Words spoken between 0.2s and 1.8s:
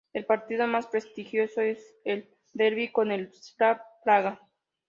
partido más prestigioso